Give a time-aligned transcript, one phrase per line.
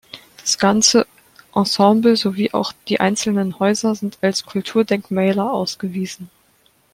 [0.41, 1.05] Das ganze
[1.53, 6.31] Ensemble, sowie auch die einzelnen Häuser sind als Kulturdenkmäler ausgewiesen.